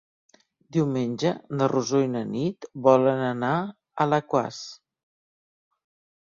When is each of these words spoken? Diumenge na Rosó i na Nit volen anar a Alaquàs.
Diumenge 0.77 1.33
na 1.59 1.67
Rosó 1.71 2.01
i 2.05 2.09
na 2.13 2.23
Nit 2.29 2.67
volen 2.87 3.21
anar 3.27 3.53
a 3.59 3.61
Alaquàs. 4.07 4.63